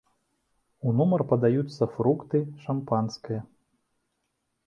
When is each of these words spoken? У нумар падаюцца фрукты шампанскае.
У 0.87 0.93
нумар 1.01 1.21
падаюцца 1.33 1.83
фрукты 1.97 2.39
шампанскае. 2.63 3.37